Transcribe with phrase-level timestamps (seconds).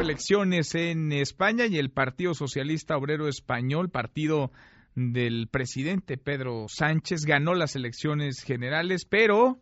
[0.00, 4.50] elecciones en España y el Partido Socialista Obrero Español, partido
[4.94, 9.60] del presidente Pedro Sánchez, ganó las elecciones generales, pero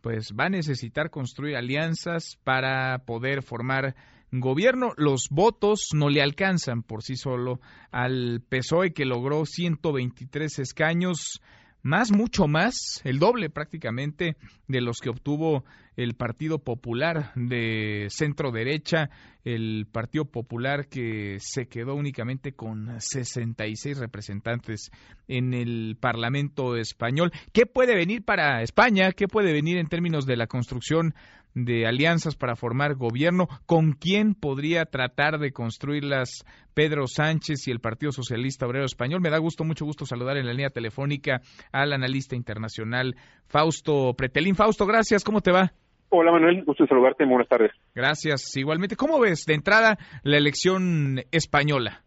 [0.00, 3.96] pues va a necesitar construir alianzas para poder formar
[4.30, 4.92] gobierno.
[4.96, 11.40] Los votos no le alcanzan por sí solo al PSOE que logró 123 escaños
[11.82, 14.36] más, mucho más, el doble prácticamente
[14.68, 15.64] de los que obtuvo
[15.96, 19.10] el Partido Popular de centro derecha,
[19.44, 24.90] el Partido Popular que se quedó únicamente con 66 representantes
[25.28, 27.32] en el Parlamento español.
[27.52, 29.12] ¿Qué puede venir para España?
[29.12, 31.14] ¿Qué puede venir en términos de la construcción
[31.54, 33.48] de alianzas para formar gobierno.
[33.66, 39.20] ¿Con quién podría tratar de construirlas Pedro Sánchez y el Partido Socialista Obrero Español?
[39.20, 41.40] Me da gusto, mucho gusto saludar en la línea telefónica
[41.72, 44.54] al analista internacional Fausto Pretelín.
[44.54, 45.24] Fausto, gracias.
[45.24, 45.72] ¿Cómo te va?
[46.10, 47.24] Hola Manuel, gusto saludarte.
[47.24, 47.70] Buenas tardes.
[47.94, 48.56] Gracias.
[48.56, 52.02] Igualmente, ¿cómo ves de entrada la elección española?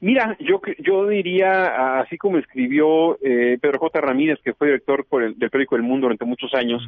[0.00, 4.00] Mira, yo yo diría, así como escribió eh, Pedro J.
[4.00, 6.82] Ramírez, que fue director del periódico El Mundo durante muchos años,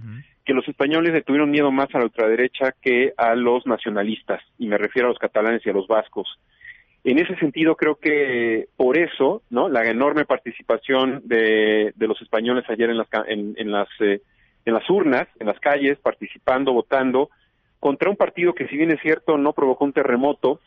[0.44, 4.66] que los españoles le tuvieron miedo más a la ultraderecha que a los nacionalistas, y
[4.66, 6.38] me refiero a los catalanes y a los vascos.
[7.04, 9.70] En ese sentido, creo que por eso, ¿no?
[9.70, 14.20] La enorme participación de, los españoles ayer en las en, las eh,
[14.68, 17.30] en las urnas, en las calles, participando, votando,
[17.80, 20.60] contra un partido que, si bien es cierto, no provocó un terremoto,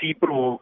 [0.00, 0.16] sí,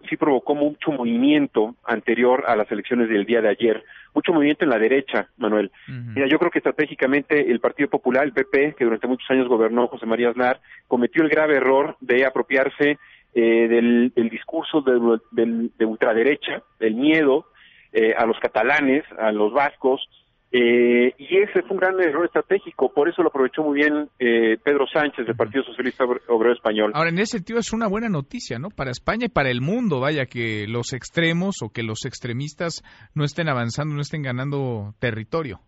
[0.08, 4.70] sí provocó mucho movimiento anterior a las elecciones del día de ayer, mucho movimiento en
[4.70, 5.70] la derecha, Manuel.
[5.86, 9.88] Mira, yo creo que estratégicamente el Partido Popular, el PP, que durante muchos años gobernó
[9.88, 12.98] José María Aznar, cometió el grave error de apropiarse
[13.34, 17.46] eh, del, discurso de, ultraderecha, del miedo
[17.92, 20.08] eh, a los catalanes, a los vascos,
[20.52, 24.56] eh, y ese fue un gran error estratégico, por eso lo aprovechó muy bien eh,
[24.62, 26.92] Pedro Sánchez del Partido Socialista Obrero Español.
[26.94, 28.70] Ahora, en ese sentido es una buena noticia, ¿no?
[28.70, 32.84] Para España y para el mundo, vaya, que los extremos o que los extremistas
[33.14, 35.60] no estén avanzando, no estén ganando territorio.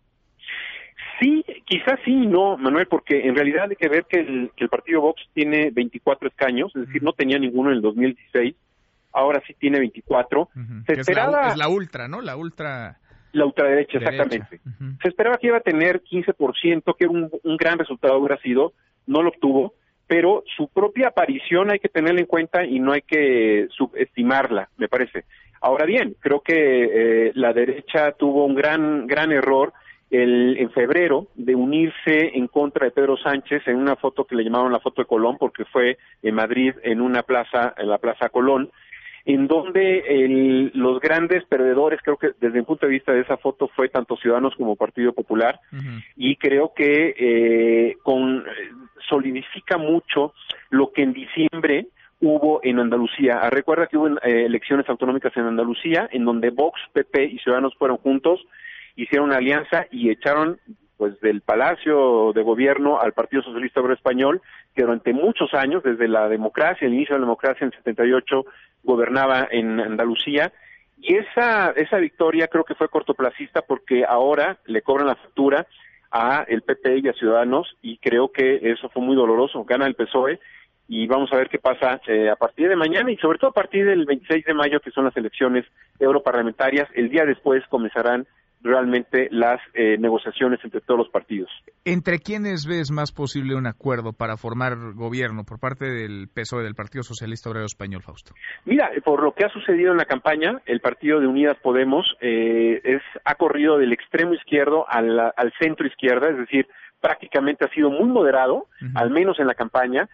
[1.19, 4.63] Sí, quizás sí y no, Manuel, porque en realidad hay que ver que el, que
[4.63, 8.55] el partido Vox tiene 24 escaños, es decir, no tenía ninguno en el 2016,
[9.11, 10.49] ahora sí tiene 24.
[10.87, 11.49] Se esperaba...
[11.49, 12.21] es la ultra, ¿no?
[12.21, 12.99] La ultra
[13.31, 14.59] la ultraderecha, exactamente.
[15.01, 18.73] Se esperaba que iba a tener 15%, que un, un gran resultado hubiera sido,
[19.07, 19.73] no lo obtuvo,
[20.07, 24.87] pero su propia aparición hay que tenerla en cuenta y no hay que subestimarla, me
[24.87, 25.25] parece.
[25.61, 26.53] Ahora bien, creo que
[27.27, 29.73] eh, la derecha tuvo un gran, gran error
[30.09, 34.43] el, en febrero de unirse en contra de Pedro Sánchez en una foto que le
[34.43, 38.29] llamaron la foto de Colón porque fue en Madrid en una plaza, en la Plaza
[38.29, 38.71] Colón,
[39.25, 43.69] en donde los grandes perdedores, creo que desde mi punto de vista de esa foto
[43.75, 45.59] fue tanto Ciudadanos como Partido Popular,
[46.15, 48.43] y creo que eh, con,
[49.07, 50.33] solidifica mucho
[50.69, 51.87] lo que en diciembre
[52.21, 53.39] hubo en Andalucía.
[53.41, 57.75] Ah, recuerda que hubo eh, elecciones autonómicas en Andalucía, en donde Vox, PP y Ciudadanos
[57.77, 58.45] fueron juntos,
[58.95, 60.59] hicieron una alianza y echaron
[60.99, 64.41] pues del Palacio de Gobierno al Partido Socialista Obrero Español,
[64.75, 68.45] que durante muchos años, desde la democracia, el inicio de la democracia en 78,
[68.83, 70.51] gobernaba en Andalucía,
[71.01, 75.67] y esa, esa victoria creo que fue cortoplacista porque ahora le cobran la factura
[76.11, 79.95] a el PP y a Ciudadanos, y creo que eso fue muy doloroso, gana el
[79.95, 80.41] PSOE,
[80.89, 83.53] y vamos a ver qué pasa eh, a partir de mañana y sobre todo a
[83.53, 85.63] partir del 26 de mayo, que son las elecciones
[85.97, 88.27] europarlamentarias, el día después comenzarán
[88.61, 91.49] realmente las eh, negociaciones entre todos los partidos.
[91.85, 96.75] ¿Entre quiénes ves más posible un acuerdo para formar gobierno por parte del PSOE, del
[96.75, 98.33] Partido Socialista Obrero Español, Fausto?
[98.65, 102.81] Mira, por lo que ha sucedido en la campaña, el partido de Unidas Podemos eh,
[102.83, 106.67] es, ha corrido del extremo izquierdo al, al centro izquierda, es decir,
[106.99, 110.09] prácticamente ha sido muy moderado, al menos en la campaña,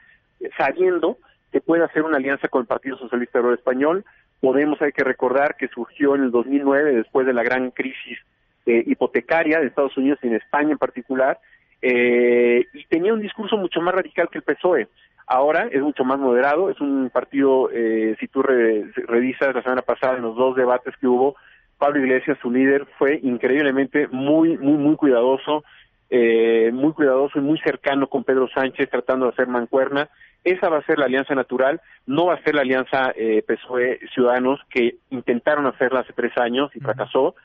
[0.55, 1.17] sabiendo
[1.51, 4.05] que puede hacer una alianza con el Partido Socialista Obrero Español.
[4.39, 8.19] Podemos, hay que recordar que surgió en el 2009, después de la gran crisis
[8.65, 11.39] eh, hipotecaria de Estados Unidos y en España en particular,
[11.81, 14.87] eh, y tenía un discurso mucho más radical que el PSOE.
[15.27, 20.17] Ahora es mucho más moderado, es un partido, eh, si tú revisas la semana pasada
[20.17, 21.35] en los dos debates que hubo,
[21.77, 25.63] Pablo Iglesias, su líder, fue increíblemente muy, muy, muy cuidadoso,
[26.09, 30.09] eh, muy cuidadoso y muy cercano con Pedro Sánchez, tratando de hacer mancuerna.
[30.43, 34.61] Esa va a ser la alianza natural, no va a ser la alianza eh, PSOE-Ciudadanos
[34.69, 37.35] que intentaron hacerla hace tres años y fracasó.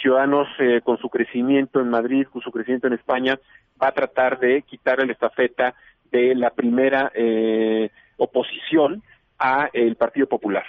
[0.00, 3.38] Ciudadanos, eh, con su crecimiento en Madrid, con su crecimiento en España,
[3.82, 5.74] va a tratar de quitar la estafeta
[6.10, 9.02] de la primera eh, oposición
[9.38, 10.64] a el Partido Popular.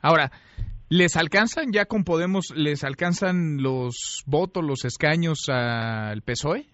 [0.00, 0.30] Ahora,
[0.88, 6.66] ¿les alcanzan ya con Podemos, les alcanzan los votos, los escaños al PSOE?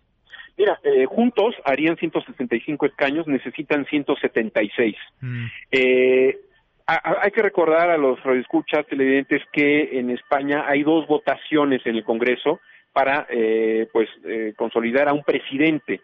[0.56, 4.94] Mira, eh, juntos harían 165 escaños, necesitan 176.
[5.20, 5.46] Mm.
[5.72, 6.38] Eh,
[6.90, 12.04] hay que recordar a los radioescuchas televidentes que en España hay dos votaciones en el
[12.04, 12.60] Congreso
[12.92, 16.00] para eh, pues eh, consolidar a un presidente.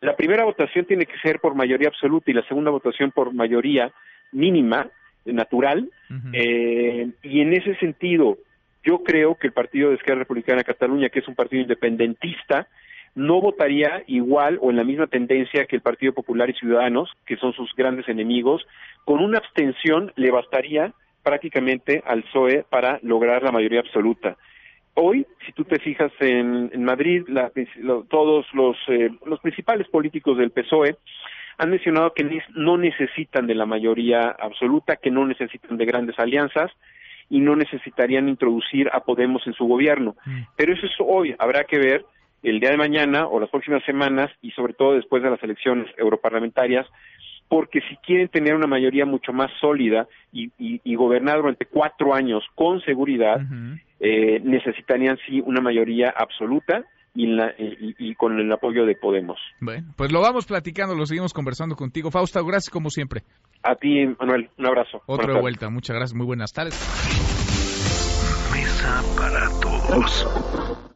[0.00, 3.92] La primera votación tiene que ser por mayoría absoluta y la segunda votación por mayoría
[4.32, 4.88] mínima,
[5.26, 5.90] natural.
[6.32, 8.38] eh, y en ese sentido,
[8.82, 12.66] yo creo que el Partido de Izquierda Republicana de Cataluña, que es un partido independentista,
[13.14, 17.36] no votaría igual o en la misma tendencia que el Partido Popular y Ciudadanos, que
[17.36, 18.66] son sus grandes enemigos.
[19.04, 20.92] Con una abstención le bastaría
[21.22, 24.36] prácticamente al PSOE para lograr la mayoría absoluta.
[24.94, 27.24] Hoy, si tú te fijas en, Madrid,
[28.08, 30.96] todos los, eh, los principales políticos del PSOE
[31.58, 36.70] han mencionado que no necesitan de la mayoría absoluta, que no necesitan de grandes alianzas
[37.28, 40.16] y no necesitarían introducir a Podemos en su gobierno.
[40.24, 40.40] Mm.
[40.56, 42.04] Pero eso es hoy, habrá que ver
[42.42, 45.86] el día de mañana o las próximas semanas y sobre todo después de las elecciones
[45.96, 46.86] europarlamentarias,
[47.48, 52.80] porque si quieren tener una mayoría mucho más sólida y, gobernar durante cuatro años con
[52.82, 53.40] seguridad,
[53.98, 56.84] eh, necesitarían sí una mayoría absoluta
[57.14, 57.26] y,
[57.98, 59.38] y, con el apoyo de Podemos.
[59.60, 62.10] Bueno, pues lo vamos platicando, lo seguimos conversando contigo.
[62.10, 63.22] Fausto, gracias como siempre.
[63.62, 65.02] A ti, Manuel, un abrazo.
[65.06, 66.78] Otra vuelta, muchas gracias, muy buenas tardes.
[68.52, 70.86] Mesa para todos.